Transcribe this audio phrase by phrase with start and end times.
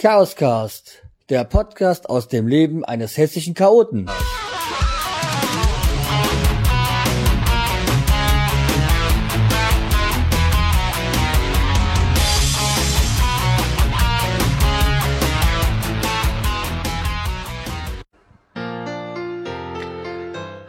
[0.00, 4.08] Chaoscast, der Podcast aus dem Leben eines hessischen Chaoten.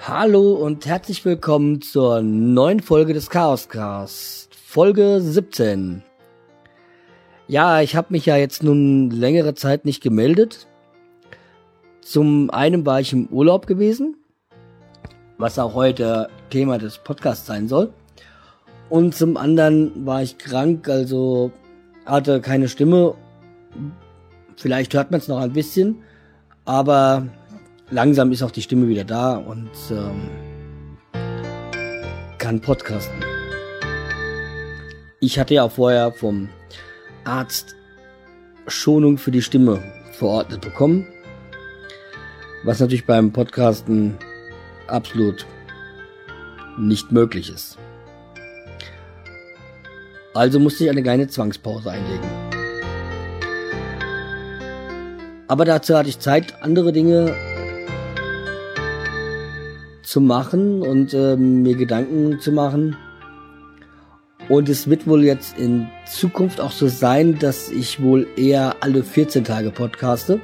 [0.08, 6.02] Hallo und herzlich willkommen zur neuen Folge des Chaoscast, Folge 17.
[7.50, 10.68] Ja, ich habe mich ja jetzt nun längere Zeit nicht gemeldet.
[12.00, 14.18] Zum einen war ich im Urlaub gewesen,
[15.40, 17.92] was auch heute Thema des Podcasts sein soll.
[18.88, 21.52] Und zum anderen war ich krank, also
[22.06, 23.16] hatte keine Stimme.
[24.56, 26.04] Vielleicht hört man es noch ein bisschen,
[26.66, 27.26] aber
[27.90, 30.30] langsam ist auch die Stimme wieder da und ähm,
[32.38, 33.18] kann podcasten.
[35.20, 36.50] Ich hatte ja vorher vom
[37.30, 37.76] Arzt
[38.68, 39.84] Schonung für die Stimme
[40.14, 41.08] verordnet bekommen,
[42.64, 44.18] was natürlich beim Podcasten
[44.88, 45.46] absolut
[46.78, 47.78] nicht möglich ist.
[50.34, 52.28] Also musste ich eine kleine Zwangspause einlegen.
[55.48, 57.36] Aber dazu hatte ich Zeit, andere Dinge
[60.02, 62.96] zu machen und äh, mir Gedanken zu machen.
[64.50, 69.04] Und es wird wohl jetzt in Zukunft auch so sein, dass ich wohl eher alle
[69.04, 70.42] 14 Tage podcaste.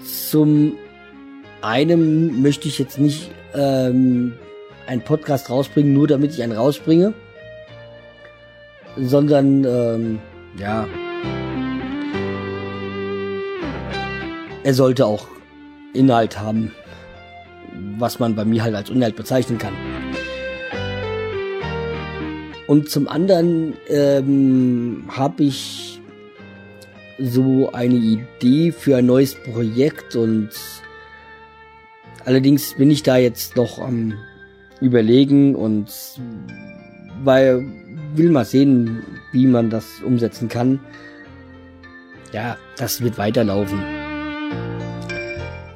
[0.00, 0.74] Zum
[1.60, 4.32] einen möchte ich jetzt nicht ähm,
[4.86, 7.12] einen Podcast rausbringen, nur damit ich einen rausbringe,
[8.96, 10.18] sondern ähm,
[10.58, 10.88] ja,
[14.64, 15.28] er sollte auch
[15.92, 16.72] Inhalt haben
[17.98, 19.74] was man bei mir halt als Inhalt bezeichnen kann.
[22.72, 26.00] Und zum anderen ähm, habe ich
[27.18, 30.48] so eine Idee für ein neues Projekt und
[32.24, 34.14] allerdings bin ich da jetzt noch am
[34.80, 35.92] überlegen und
[37.22, 37.62] weil
[38.14, 39.02] will mal sehen,
[39.32, 40.80] wie man das umsetzen kann.
[42.32, 43.82] Ja, das wird weiterlaufen.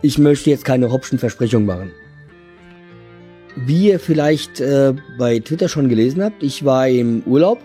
[0.00, 1.90] Ich möchte jetzt keine Hopschen Versprechung machen.
[3.56, 7.58] Wie ihr vielleicht äh, bei Twitter schon gelesen habt, ich war im Urlaub.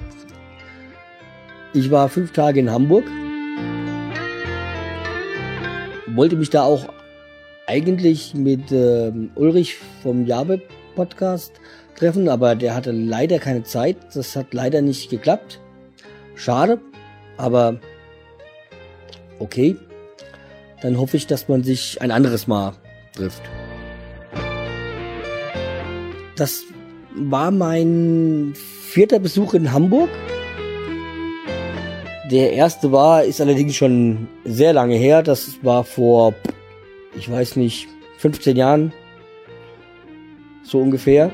[1.74, 3.06] Ich war fünf Tage in Hamburg.
[6.07, 6.88] Wollte mich da auch
[7.68, 10.62] eigentlich mit äh, Ulrich vom Jabe
[10.96, 11.53] Podcast
[11.96, 13.97] treffen, aber der hatte leider keine Zeit.
[14.13, 15.59] Das hat leider nicht geklappt.
[16.35, 16.80] Schade,
[17.38, 17.80] aber
[19.40, 19.75] okay
[20.81, 22.74] dann hoffe ich, dass man sich ein anderes Mal
[23.16, 23.41] trifft.
[26.36, 26.64] Das
[27.16, 30.09] war mein vierter Besuch in Hamburg.
[32.31, 35.22] Der erste war, ist allerdings schon sehr lange her.
[35.22, 36.34] Das war vor,
[37.16, 37.88] ich weiß nicht,
[38.18, 38.94] 15 Jahren.
[40.64, 41.30] So ungefähr.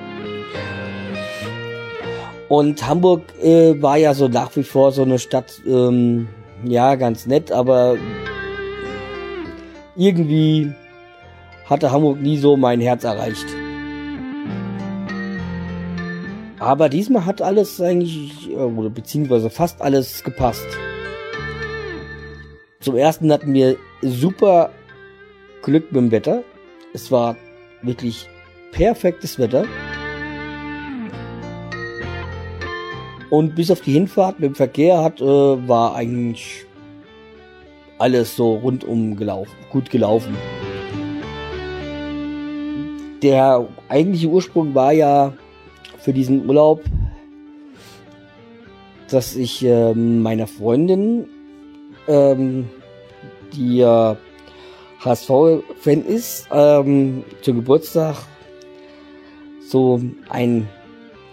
[2.50, 6.28] Und Hamburg äh, war ja so nach wie vor so eine Stadt, ähm,
[6.64, 7.97] ja, ganz nett, aber
[9.97, 10.72] irgendwie
[11.66, 13.46] hatte Hamburg nie so mein Herz erreicht.
[16.59, 20.66] Aber diesmal hat alles eigentlich, oder beziehungsweise fast alles gepasst.
[22.79, 24.72] Zum ersten hatten wir super
[25.62, 26.44] Glück mit dem Wetter.
[26.94, 27.35] Es war
[27.81, 28.28] wirklich
[28.72, 29.66] perfektes Wetter.
[33.29, 36.66] Und bis auf die Hinfahrt mit dem Verkehr hat, äh, war eigentlich
[38.00, 40.35] alles so rundum gelaufen, gut gelaufen.
[43.22, 45.34] Der eigentliche Ursprung war ja
[46.07, 46.85] für diesen Urlaub,
[49.09, 51.28] dass ich äh, meiner Freundin,
[52.07, 52.69] ähm,
[53.51, 54.16] die ja
[55.01, 58.16] HSV-Fan ist, ähm, zum Geburtstag
[59.59, 60.69] so ein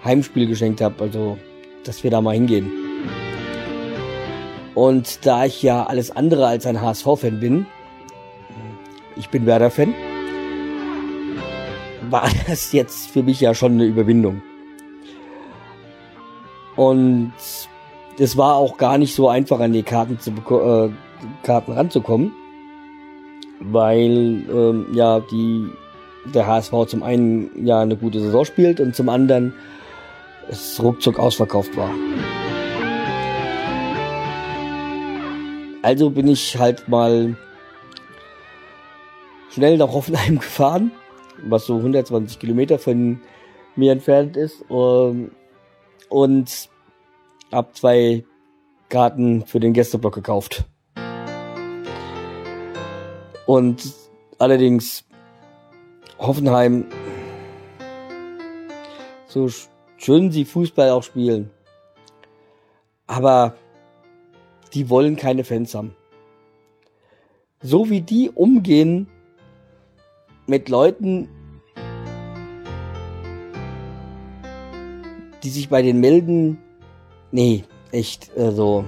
[0.04, 1.38] Heimspiel geschenkt habe, also
[1.84, 2.68] dass wir da mal hingehen.
[4.74, 7.66] Und da ich ja alles andere als ein HSV-Fan bin,
[9.14, 9.94] ich bin Werder-Fan,
[12.10, 14.42] war das jetzt für mich ja schon eine Überwindung.
[16.76, 17.32] Und
[18.18, 20.90] es war auch gar nicht so einfach, an die Karten, zu äh,
[21.42, 22.32] Karten ranzukommen,
[23.60, 25.68] weil ähm, ja die
[26.32, 29.52] der HSV zum einen ja eine gute Saison spielt und zum anderen
[30.48, 31.90] es ruckzuck ausverkauft war.
[35.82, 37.36] Also bin ich halt mal
[39.50, 40.92] schnell nach Hoffenheim gefahren,
[41.46, 43.20] was so 120 Kilometer von
[43.76, 44.64] mir entfernt ist.
[44.70, 45.30] Ähm,
[46.08, 46.68] und
[47.52, 48.24] hab zwei
[48.88, 50.64] Karten für den Gästeblock gekauft.
[53.46, 53.92] Und
[54.38, 55.04] allerdings
[56.18, 56.86] Hoffenheim,
[59.26, 59.48] so
[59.96, 61.50] schön sie Fußball auch spielen,
[63.06, 63.56] aber
[64.72, 65.94] die wollen keine Fans haben.
[67.60, 69.08] So wie die umgehen
[70.46, 71.28] mit Leuten,
[75.44, 76.58] die sich bei den melden,
[77.30, 78.84] nee, echt, also.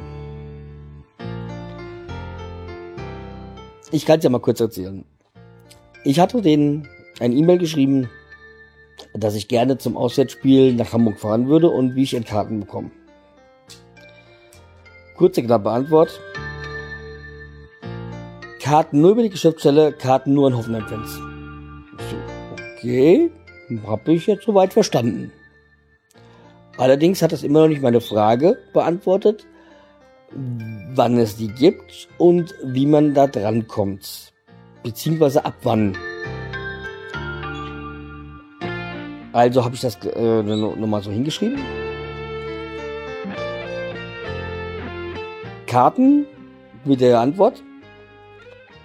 [3.93, 5.05] Ich kann es ja mal kurz erzählen.
[6.05, 6.89] Ich hatte den
[7.21, 8.09] ein E-Mail geschrieben,
[9.15, 12.91] dass ich gerne zum Auswärtsspiel nach Hamburg fahren würde und wie ich Karten bekomme.
[15.17, 16.21] Kurze, knappe Antwort.
[18.61, 21.15] Karten nur über die Geschäftsstelle, Karten nur an Hoffenheim-Fans.
[21.15, 22.17] So,
[22.53, 23.31] okay,
[23.87, 25.33] habe ich jetzt soweit verstanden.
[26.79, 29.47] Allerdings hat das immer noch nicht meine Frage beantwortet,
[30.95, 34.33] wann es die gibt und wie man da dran kommt.
[34.83, 35.97] Beziehungsweise ab wann.
[39.33, 41.59] Also habe ich das äh, nochmal so hingeschrieben.
[45.67, 46.27] Karten
[46.85, 47.63] mit der Antwort.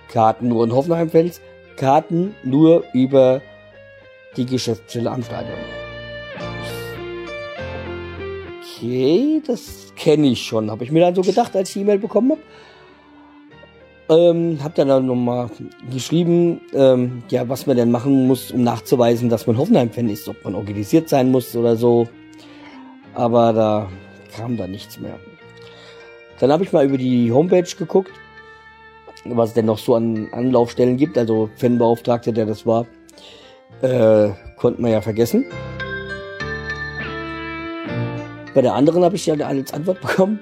[0.09, 1.39] Karten nur in Hoffenheim-Fans.
[1.77, 3.41] Karten nur über
[4.35, 5.23] die Geschäftsstelle am
[8.81, 10.71] Okay, das kenne ich schon.
[10.71, 12.41] Habe ich mir dann so gedacht, als ich die E-Mail bekommen habe.
[14.09, 15.51] Ähm, hab dann, dann nochmal
[15.93, 20.43] geschrieben, ähm, ja, was man denn machen muss, um nachzuweisen, dass man Hoffenheim-Fan ist, ob
[20.43, 22.07] man organisiert sein muss oder so.
[23.13, 23.87] Aber da
[24.35, 25.19] kam da nichts mehr.
[26.39, 28.11] Dann habe ich mal über die Homepage geguckt,
[29.25, 31.19] was es denn noch so an Anlaufstellen gibt.
[31.19, 32.87] Also Fanbeauftragte, der das war,
[33.83, 35.45] äh, konnte man ja vergessen.
[38.53, 40.39] Bei der anderen habe ich ja als Antwort bekommen.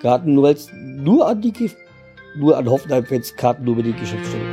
[0.00, 1.52] Karten nur als nur an die
[2.36, 4.44] nur an Hoffenheim-Fans Karten nur über die Geschäftsstelle.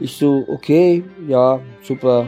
[0.00, 2.26] Ich so, okay, ja, super.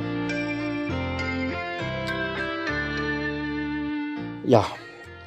[4.46, 4.64] Ja,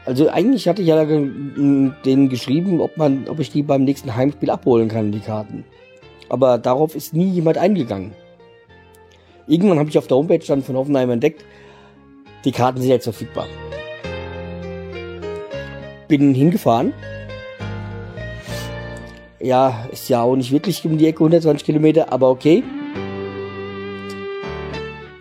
[0.06, 4.50] also eigentlich hatte ich ja denen geschrieben, ob man, ob ich die beim nächsten Heimspiel
[4.50, 5.66] abholen kann, die Karten.
[6.30, 8.14] Aber darauf ist nie jemand eingegangen.
[9.46, 11.44] Irgendwann habe ich auf der Homepage dann von Hoffenheim entdeckt,
[12.46, 13.48] die Karten sind jetzt verfügbar.
[16.08, 16.94] Bin hingefahren,
[19.40, 22.64] ja, ist ja auch nicht wirklich um die Ecke 120 Kilometer, aber okay.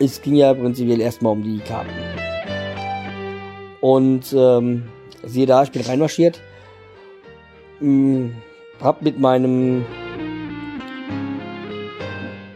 [0.00, 1.90] Es ging ja prinzipiell erstmal um die Karten.
[3.80, 4.88] Und ähm,
[5.24, 6.40] siehe da, ich bin reinmarschiert.
[7.80, 8.30] Mh,
[8.80, 9.84] hab mit meinem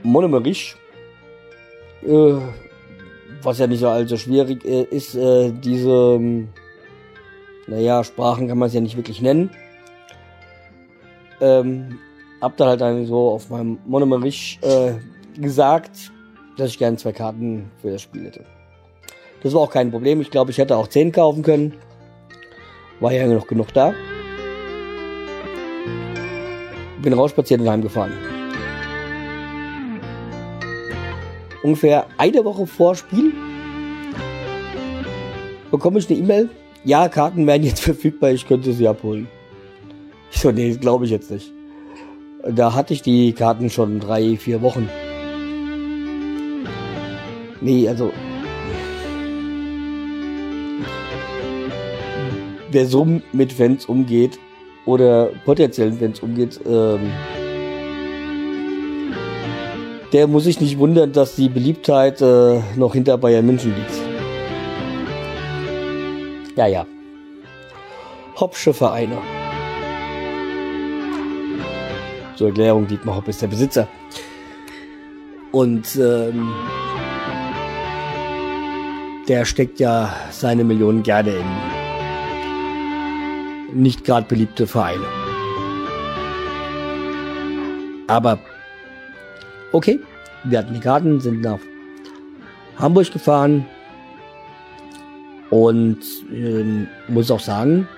[0.02, 0.74] Monomerich,
[2.04, 2.34] äh,
[3.44, 6.20] was ja nicht so allzu schwierig äh, ist, äh, diese,
[7.66, 9.50] naja, Sprachen kann man es ja nicht wirklich nennen
[11.42, 11.98] ähm,
[12.40, 14.94] hab dann halt dann so auf meinem Monomerich äh,
[15.38, 16.12] gesagt,
[16.56, 18.44] dass ich gerne zwei Karten für das Spiel hätte.
[19.42, 20.20] Das war auch kein Problem.
[20.20, 21.74] Ich glaube, ich hätte auch zehn kaufen können.
[23.00, 23.92] War ja noch genug da.
[27.02, 28.12] Bin rausspaziert und heimgefahren.
[31.62, 33.32] Ungefähr eine Woche vor Spiel
[35.70, 36.48] bekomme ich eine E-Mail.
[36.84, 39.28] Ja, Karten werden jetzt verfügbar, ich könnte sie abholen.
[40.32, 41.52] Ich so, nee, glaube ich jetzt nicht.
[42.48, 44.88] Da hatte ich die Karten schon drei, vier Wochen.
[47.60, 48.12] Nee, also.
[52.72, 54.38] Wer so mit Fans umgeht
[54.86, 57.12] oder potenziellen Fans umgeht, ähm,
[60.12, 64.12] der muss sich nicht wundern, dass die Beliebtheit äh, noch hinter Bayern München liegt.
[66.56, 66.86] Ja, ja.
[68.38, 69.16] Hopsche Vereine.
[72.36, 73.88] Zur Erklärung, Dietmar Hopp ist der Besitzer.
[75.50, 76.52] Und ähm,
[79.28, 81.46] der steckt ja seine Millionen gerne in
[83.82, 85.06] nicht gerade beliebte Vereine.
[88.08, 88.38] Aber
[89.72, 90.00] okay,
[90.44, 91.58] wir hatten die Karten, sind nach
[92.78, 93.66] Hamburg gefahren
[95.50, 95.98] und
[96.32, 97.88] ähm, muss auch sagen,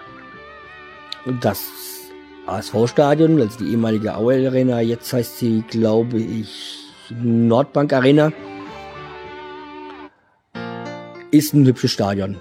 [1.40, 1.60] dass
[2.46, 4.80] ASV-Stadion, also die ehemalige Auel Arena.
[4.80, 6.78] Jetzt heißt sie, glaube ich,
[7.22, 8.32] Nordbank Arena.
[11.30, 12.36] Ist ein hübsches Stadion.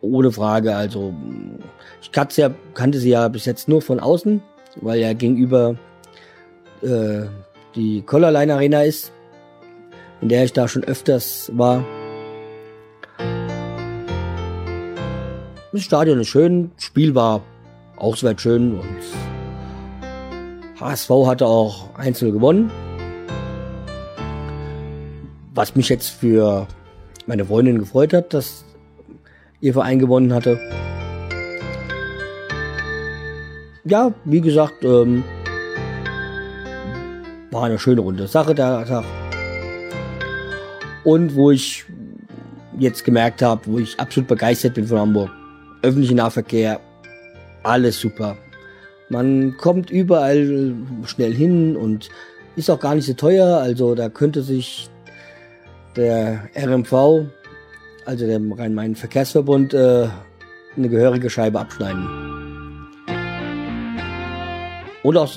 [0.00, 0.76] Ohne Frage.
[0.76, 1.14] Also,
[2.02, 4.42] ich kannte sie ja, kannte sie ja bis jetzt nur von außen,
[4.82, 5.76] weil ja gegenüber
[6.82, 7.22] äh,
[7.74, 9.12] die Collarline Arena ist,
[10.20, 11.84] in der ich da schon öfters war.
[15.72, 17.42] Das Stadion ist schön, Spiel war
[17.96, 22.70] auch soweit schön und HSV hatte auch einzeln gewonnen.
[25.52, 26.68] Was mich jetzt für
[27.26, 28.64] meine Freundin gefreut hat, dass
[29.60, 30.60] ihr Verein gewonnen hatte.
[33.84, 35.24] Ja, wie gesagt, ähm,
[37.54, 39.04] war eine schöne runde Sache der Tag.
[41.04, 41.84] Und wo ich
[42.78, 45.30] jetzt gemerkt habe, wo ich absolut begeistert bin von Hamburg.
[45.82, 46.80] Öffentlicher Nahverkehr,
[47.62, 48.36] alles super.
[49.08, 52.08] Man kommt überall schnell hin und
[52.56, 53.58] ist auch gar nicht so teuer.
[53.58, 54.90] Also da könnte sich
[55.94, 56.92] der RMV,
[58.04, 60.08] also der Rhein-Main-Verkehrsverbund, äh,
[60.76, 62.08] eine gehörige Scheibe abschneiden.
[65.04, 65.28] Und auch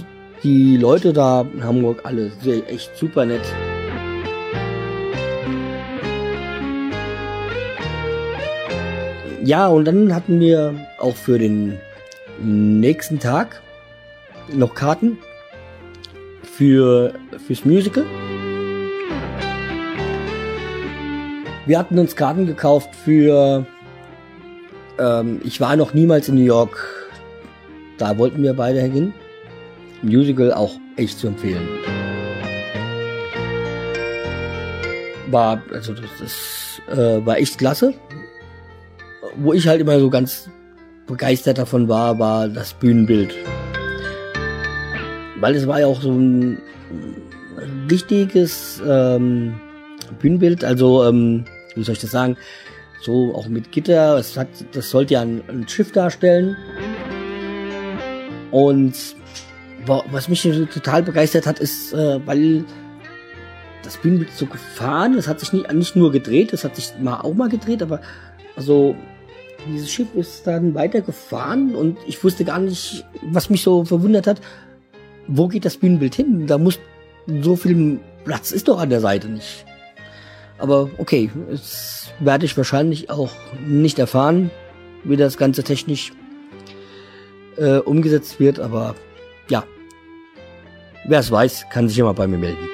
[0.44, 3.42] die Leute da in Hamburg, alle sehr, echt super nett.
[9.44, 11.80] Ja, und dann hatten wir auch für den
[12.40, 13.62] nächsten Tag
[14.54, 15.18] noch Karten
[16.44, 17.14] für
[17.46, 18.06] fürs Musical.
[21.66, 23.66] Wir hatten uns Karten gekauft für.
[25.00, 26.78] Ähm, ich war noch niemals in New York.
[27.98, 29.14] Da wollten wir beide hin.
[30.02, 31.68] Musical auch echt zu empfehlen.
[35.30, 37.94] War also das, das äh, war echt klasse.
[39.38, 40.50] Wo ich halt immer so ganz
[41.06, 43.34] begeistert davon war, war das Bühnenbild.
[45.40, 46.60] Weil es war ja auch so ein
[47.88, 49.60] wichtiges ähm,
[50.20, 52.38] Bühnenbild, also ähm, wie soll ich das sagen,
[53.02, 56.58] so auch mit Gitter, es hat, das sollte ja ein, ein Schiff darstellen.
[58.52, 58.96] Und
[59.88, 62.66] was mich total begeistert hat, ist, äh, weil
[63.84, 67.22] das Bühnenbild so gefahren, es hat sich nicht, nicht nur gedreht, es hat sich mal
[67.22, 68.02] auch mal gedreht, aber
[68.56, 68.96] also
[69.68, 74.42] dieses Schiff ist dann weitergefahren und ich wusste gar nicht, was mich so verwundert hat,
[75.28, 76.48] wo geht das Bühnenbild hin?
[76.48, 76.80] Da muss
[77.42, 79.66] so viel Platz ist doch an der Seite nicht.
[80.58, 83.32] Aber okay, das werde ich wahrscheinlich auch
[83.66, 84.50] nicht erfahren,
[85.04, 86.14] wie das Ganze technisch
[87.58, 88.96] äh, umgesetzt wird, aber
[89.50, 89.64] ja.
[91.10, 92.68] Wer es weiß, kann sich immer bei mir melden.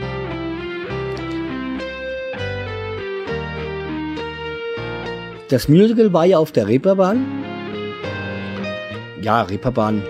[5.50, 7.24] Das Musical war ja auf der Reeperbahn.
[9.22, 10.02] Ja, Reeperbahn.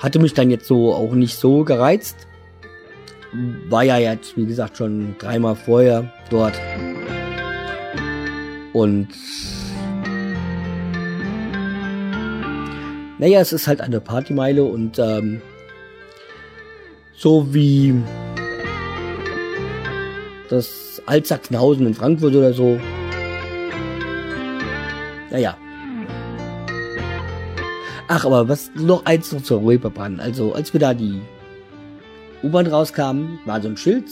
[0.00, 2.26] Hatte mich dann jetzt so auch nicht so gereizt.
[3.70, 6.60] War ja jetzt, wie gesagt, schon dreimal vorher dort.
[8.74, 9.08] Und
[13.18, 15.40] naja, es ist halt eine Partymeile und ähm,
[17.20, 17.94] so wie
[20.48, 22.80] das Altsachsenhausen in Frankfurt oder so.
[25.30, 25.54] Naja.
[28.08, 30.18] Ach, aber was noch eins noch zur Reeperbahn.
[30.18, 31.20] Also, als wir da die
[32.42, 34.06] U-Bahn rauskamen, war so ein Schild.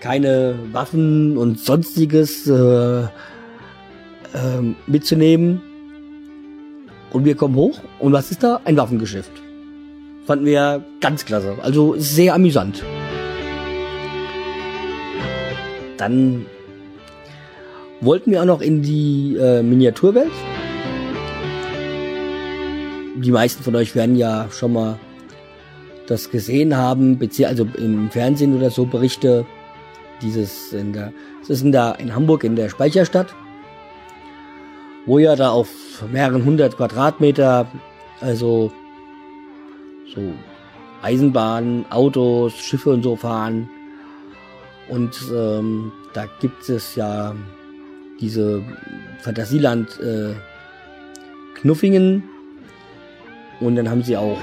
[0.00, 3.08] Keine Waffen und sonstiges äh, äh,
[4.86, 5.60] mitzunehmen.
[7.12, 8.60] Und wir kommen hoch und was ist da?
[8.64, 9.45] Ein Waffengeschäft.
[10.26, 11.56] Fanden wir ganz klasse.
[11.62, 12.82] Also sehr amüsant.
[15.96, 16.46] Dann
[18.00, 20.32] wollten wir auch noch in die äh, Miniaturwelt.
[23.16, 24.98] Die meisten von euch werden ja schon mal
[26.06, 29.46] das gesehen haben, also im Fernsehen oder so Berichte.
[30.22, 33.34] Dieses in der, das ist in der in Hamburg in der Speicherstadt,
[35.04, 35.68] wo ja da auf
[36.10, 37.66] mehreren hundert Quadratmeter,
[38.20, 38.72] also
[40.16, 40.32] so
[41.02, 43.68] Eisenbahnen, Autos, Schiffe und so fahren
[44.88, 47.34] und ähm, da gibt es ja
[48.20, 48.62] diese
[49.20, 50.34] Fantasieland äh,
[51.54, 52.22] Knuffingen.
[53.60, 54.38] Und dann haben sie auch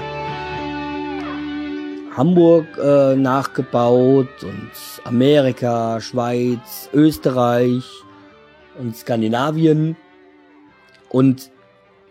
[2.16, 4.70] Hamburg äh, nachgebaut und
[5.04, 7.84] Amerika, Schweiz, Österreich
[8.78, 9.96] und Skandinavien.
[11.08, 11.50] Und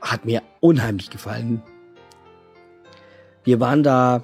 [0.02, 1.62] hat mir unheimlich gefallen.
[3.44, 4.24] Wir waren da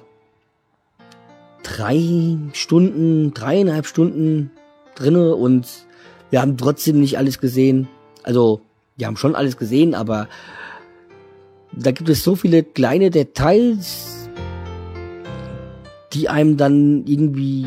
[1.62, 4.50] drei Stunden, dreieinhalb Stunden
[4.94, 5.66] drinne und
[6.30, 7.88] wir haben trotzdem nicht alles gesehen.
[8.22, 8.60] Also,
[8.96, 10.28] wir haben schon alles gesehen, aber
[11.72, 14.28] da gibt es so viele kleine Details,
[16.12, 17.66] die einem dann irgendwie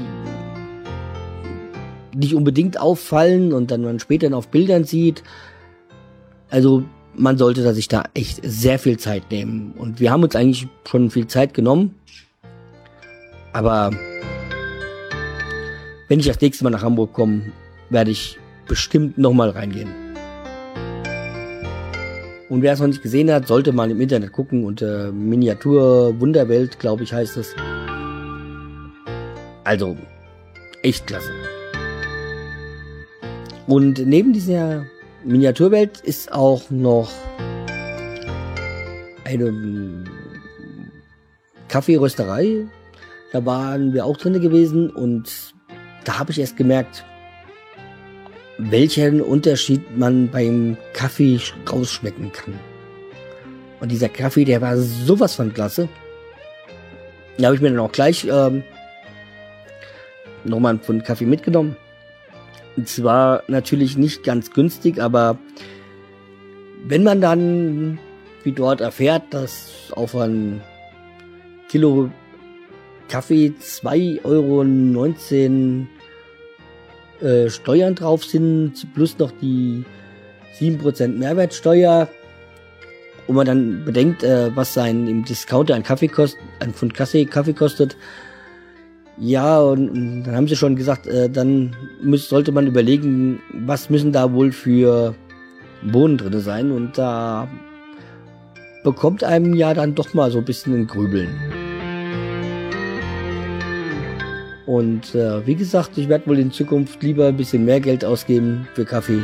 [2.16, 5.24] nicht unbedingt auffallen und dann man später auf Bildern sieht.
[6.50, 6.84] Also
[7.16, 9.74] man sollte sich da echt sehr viel Zeit nehmen.
[9.78, 11.96] Und wir haben uns eigentlich schon viel Zeit genommen.
[13.52, 13.92] Aber
[16.08, 17.52] wenn ich das nächste Mal nach Hamburg komme,
[17.90, 19.90] werde ich bestimmt nochmal reingehen.
[22.50, 26.80] Und wer es noch nicht gesehen hat, sollte mal im Internet gucken unter Miniatur Wunderwelt,
[26.80, 27.56] glaube ich, heißt es.
[29.64, 29.98] Also,
[30.84, 31.32] echt klasse.
[33.66, 34.86] Und neben dieser
[35.26, 37.10] Miniaturwelt ist auch noch
[39.24, 40.04] eine
[41.70, 42.66] Kaffeerösterei.
[43.32, 45.54] Da waren wir auch drin gewesen und
[46.04, 47.06] da habe ich erst gemerkt,
[48.58, 51.40] welchen Unterschied man beim Kaffee
[51.72, 52.60] rausschmecken kann.
[53.80, 55.88] Und dieser Kaffee, der war sowas von klasse.
[57.38, 58.64] Da habe ich mir dann auch gleich ähm,
[60.44, 61.76] nochmal von Kaffee mitgenommen.
[62.76, 65.38] Und zwar natürlich nicht ganz günstig, aber
[66.86, 68.00] wenn man dann
[68.44, 70.62] wie dort erfährt, dass auf ein
[71.70, 72.10] Kilo
[73.08, 74.66] Kaffee 2,19 Euro
[77.22, 79.86] äh, Steuern drauf sind, plus noch die
[80.60, 82.10] 7% Mehrwertsteuer.
[83.26, 87.26] Und man dann bedenkt, äh, was sein im Discounter ein Kaffee kostet, ein Pfund Kaffee
[87.54, 87.96] kostet.
[89.18, 94.12] Ja, und, dann haben sie schon gesagt, äh, dann muss, sollte man überlegen, was müssen
[94.12, 95.14] da wohl für
[95.84, 96.72] Bohnen drin sein.
[96.72, 97.48] Und da
[98.84, 101.30] bekommt einem ja dann doch mal so ein bisschen ein Grübeln.
[104.66, 108.68] Und äh, wie gesagt, ich werde wohl in Zukunft lieber ein bisschen mehr Geld ausgeben
[108.74, 109.22] für Kaffee.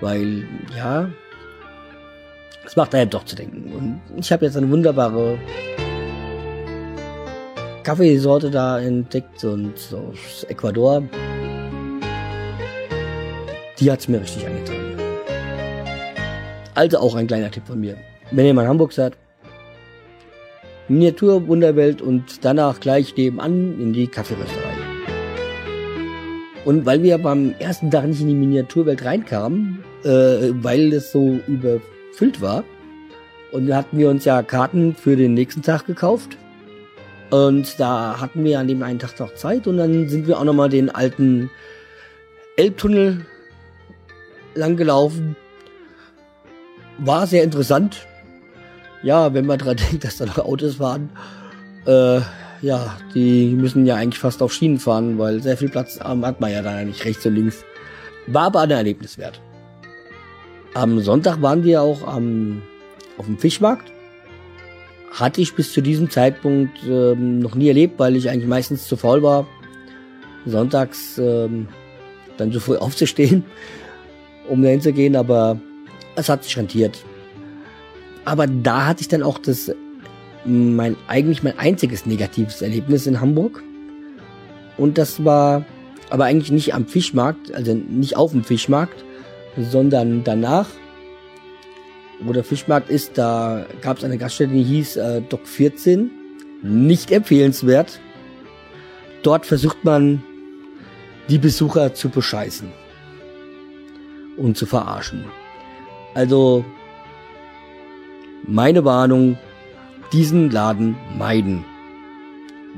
[0.00, 1.08] Weil, ja,
[2.64, 3.72] es macht einem doch zu denken.
[3.72, 5.38] Und ich habe jetzt eine wunderbare
[7.84, 11.02] Kaffeesorte da entdeckt und aus Ecuador.
[13.78, 14.76] Die hat's mir richtig angetan.
[16.74, 17.96] Also auch ein kleiner Tipp von mir.
[18.30, 19.16] Wenn ihr mal Hamburg seid,
[20.88, 24.74] Miniatur Wunderwelt und danach gleich nebenan in die Kaffeerösterei.
[26.64, 30.08] Und weil wir beim ersten Tag nicht in die Miniaturwelt reinkamen, äh,
[30.62, 32.64] weil es so überfüllt war,
[33.52, 36.36] und da hatten wir uns ja Karten für den nächsten Tag gekauft.
[37.34, 40.44] Und da hatten wir an dem einen Tag noch Zeit und dann sind wir auch
[40.44, 41.50] nochmal den alten
[42.56, 43.26] Elbtunnel
[44.54, 45.36] lang gelaufen.
[46.98, 48.06] War sehr interessant
[49.04, 51.10] ja, wenn man dran denkt, dass da noch Autos fahren,
[51.86, 52.20] äh,
[52.62, 56.50] ja, die müssen ja eigentlich fast auf Schienen fahren, weil sehr viel Platz hat man
[56.50, 57.62] ja da nicht rechts und links.
[58.26, 59.40] War aber ein Erlebnis wert.
[60.72, 62.62] Am Sonntag waren wir auch am,
[63.18, 63.92] auf dem Fischmarkt.
[65.14, 68.96] Hatte ich bis zu diesem Zeitpunkt ähm, noch nie erlebt, weil ich eigentlich meistens zu
[68.96, 69.46] faul war,
[70.44, 71.68] sonntags ähm,
[72.36, 73.44] dann so früh aufzustehen,
[74.48, 75.60] um dahin zu gehen, aber
[76.16, 77.04] es hat sich rentiert.
[78.24, 79.70] Aber da hatte ich dann auch das,
[80.44, 83.62] mein, eigentlich mein einziges negatives Erlebnis in Hamburg.
[84.76, 85.64] Und das war
[86.10, 89.04] aber eigentlich nicht am Fischmarkt, also nicht auf dem Fischmarkt,
[89.56, 90.68] sondern danach,
[92.20, 96.10] wo der Fischmarkt ist, da gab es eine Gaststätte, die hieß äh, Doc 14.
[96.62, 98.00] Nicht empfehlenswert.
[99.22, 100.22] Dort versucht man,
[101.28, 102.70] die Besucher zu bescheißen
[104.36, 105.24] und zu verarschen.
[106.14, 106.64] Also
[108.46, 109.38] meine Warnung,
[110.12, 111.64] diesen Laden meiden.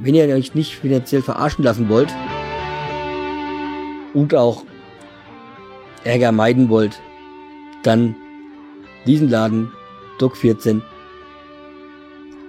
[0.01, 2.15] Wenn ihr euch nicht finanziell verarschen lassen wollt
[4.15, 4.65] und auch
[6.05, 7.01] Ärger meiden wollt,
[7.83, 8.15] dann
[9.07, 9.73] diesen Laden
[10.19, 10.83] Duck 14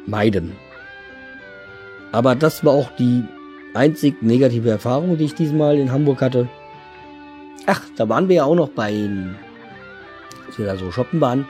[0.06, 0.56] meiden.
[2.12, 3.24] Aber das war auch die
[3.74, 6.48] einzig negative Erfahrung, die ich diesmal in Hamburg hatte.
[7.66, 9.10] Ach, da waren wir ja auch noch bei,
[10.48, 11.48] als wir da so shoppen waren,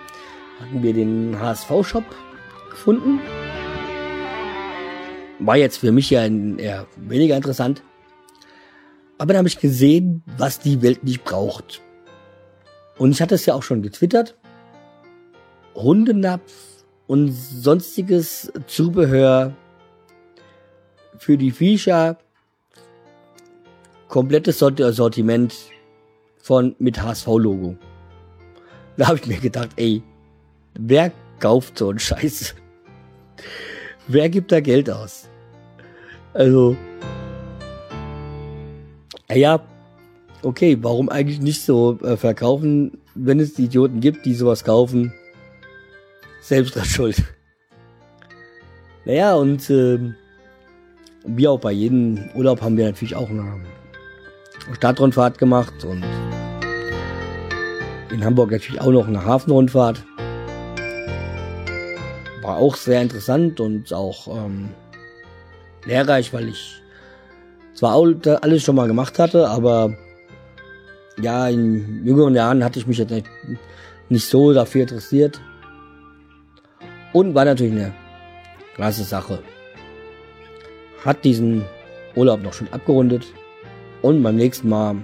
[0.60, 2.04] hatten wir den HSV-Shop
[2.72, 3.20] gefunden.
[5.40, 7.84] War jetzt für mich ja eher weniger interessant.
[9.20, 11.82] Aber dann habe ich gesehen, was die Welt nicht braucht.
[12.98, 14.36] Und ich hatte es ja auch schon getwittert.
[15.78, 16.52] Hundenapf
[17.08, 19.54] und sonstiges Zubehör
[21.18, 22.18] für die Viecher.
[24.10, 25.56] Komplettes Sortiment
[26.38, 27.78] von mit HSV-Logo.
[28.98, 30.02] Da habe ich mir gedacht, ey,
[30.80, 32.56] Wer kauft so einen Scheiß?
[34.08, 35.28] Wer gibt da Geld aus?
[36.34, 36.78] Also,
[39.34, 39.60] ja,
[40.44, 45.14] okay, warum eigentlich nicht so äh, verkaufen, wenn es die Idioten gibt, die sowas kaufen?
[46.48, 47.24] Selbst dran schuld.
[49.04, 50.00] Naja, und äh,
[51.26, 53.66] wie auch bei jedem Urlaub haben wir natürlich auch eine
[54.74, 56.06] Stadtrundfahrt gemacht und
[58.12, 60.06] in Hamburg natürlich auch noch eine Hafenrundfahrt
[62.48, 64.70] war auch sehr interessant und auch ähm,
[65.86, 66.82] lehrreich, weil ich
[67.74, 68.02] zwar
[68.42, 69.98] alles schon mal gemacht hatte, aber
[71.22, 73.28] ja, in jüngeren Jahren hatte ich mich jetzt nicht,
[74.08, 75.42] nicht so dafür interessiert.
[77.18, 77.94] Und war natürlich eine
[78.76, 79.40] klasse Sache.
[81.04, 81.66] Hat diesen
[82.14, 83.26] Urlaub noch schon abgerundet.
[84.04, 84.98] Und beim nächsten Mal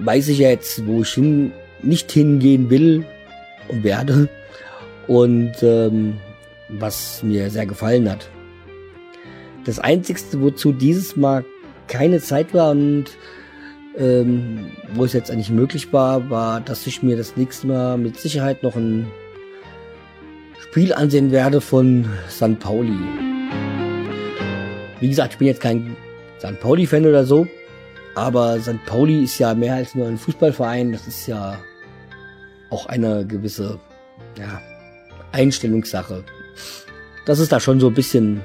[0.00, 3.06] weiß ich ja jetzt, wo ich hin, nicht hingehen will
[3.68, 4.28] und werde.
[5.06, 6.18] Und ähm,
[6.68, 8.28] was mir sehr gefallen hat.
[9.64, 11.42] Das Einzigste, wozu dieses Mal
[11.86, 13.06] keine Zeit war und
[13.96, 18.20] ähm, wo es jetzt eigentlich möglich war, war, dass ich mir das nächste Mal mit
[18.20, 19.06] Sicherheit noch ein
[20.62, 22.58] Spiel ansehen werde von St.
[22.60, 22.96] Pauli.
[25.00, 25.96] Wie gesagt, ich bin jetzt kein
[26.38, 26.60] St.
[26.60, 27.46] Pauli-Fan oder so,
[28.14, 28.84] aber St.
[28.86, 30.92] Pauli ist ja mehr als nur ein Fußballverein.
[30.92, 31.58] Das ist ja
[32.68, 33.80] auch eine gewisse
[34.38, 34.60] ja,
[35.32, 36.22] Einstellungssache.
[37.24, 38.42] Das ist da schon so ein bisschen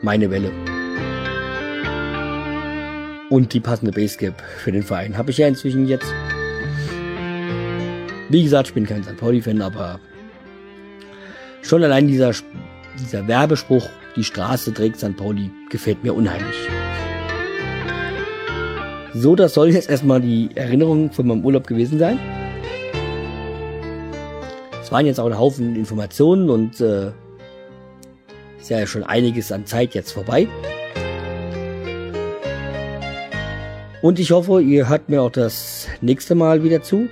[0.00, 0.52] meine Welle.
[3.30, 6.12] Und die passende Basecap für den Verein habe ich ja inzwischen jetzt.
[8.28, 9.16] Wie gesagt, ich bin kein St.
[9.16, 10.00] Pauli-Fan, aber
[11.72, 12.32] Schon allein dieser,
[13.00, 15.16] dieser Werbespruch, die Straße trägt St.
[15.16, 16.54] Pauli, gefällt mir unheimlich.
[19.14, 22.18] So, das soll jetzt erstmal die Erinnerung von meinem Urlaub gewesen sein.
[24.82, 27.12] Es waren jetzt auch ein Haufen Informationen und äh,
[28.60, 30.48] ist ja schon einiges an Zeit jetzt vorbei.
[34.02, 37.08] Und ich hoffe, ihr hört mir auch das nächste Mal wieder zu.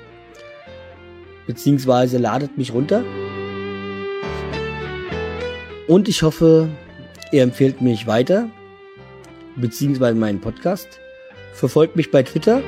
[1.46, 3.02] Beziehungsweise ladet mich runter.
[5.90, 6.68] Und ich hoffe,
[7.32, 8.48] ihr empfehlt mich weiter,
[9.56, 10.86] beziehungsweise meinen Podcast.
[11.52, 12.62] Verfolgt mich bei Twitter.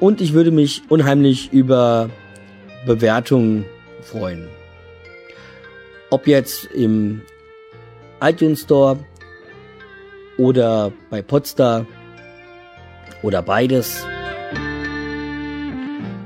[0.00, 2.10] Und ich würde mich unheimlich über
[2.84, 3.64] Bewertungen
[4.02, 4.48] freuen.
[6.10, 7.22] Ob jetzt im
[8.20, 8.98] iTunes Store
[10.36, 11.86] oder bei Podstar
[13.22, 14.04] oder beides.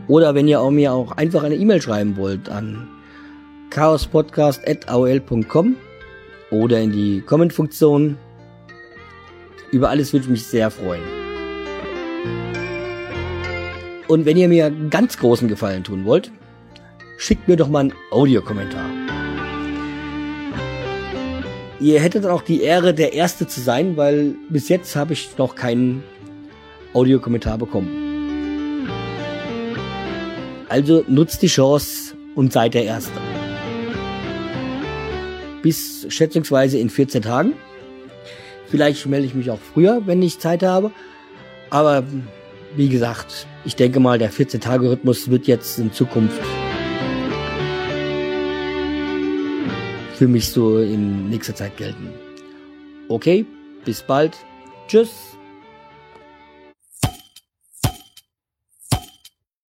[0.08, 2.88] Oder wenn ihr auch mir auch einfach eine E-Mail schreiben wollt an
[3.72, 5.76] chaospodcast.aol.com
[6.50, 8.18] oder in die Comment-Funktion.
[9.70, 11.00] Über alles würde ich mich sehr freuen.
[14.08, 16.30] Und wenn ihr mir ganz großen Gefallen tun wollt,
[17.16, 18.84] schickt mir doch mal einen Audiokommentar.
[21.80, 25.54] Ihr hättet auch die Ehre, der Erste zu sein, weil bis jetzt habe ich noch
[25.54, 26.02] keinen
[26.92, 28.90] Audiokommentar bekommen.
[30.68, 33.18] Also nutzt die Chance und seid der Erste
[35.62, 37.54] bis schätzungsweise in 14 Tagen.
[38.68, 40.90] Vielleicht melde ich mich auch früher, wenn ich Zeit habe.
[41.70, 42.04] Aber
[42.76, 46.40] wie gesagt, ich denke mal, der 14-Tage-Rhythmus wird jetzt in Zukunft
[50.16, 52.10] für mich so in nächster Zeit gelten.
[53.08, 53.44] Okay,
[53.84, 54.36] bis bald.
[54.86, 55.31] Tschüss.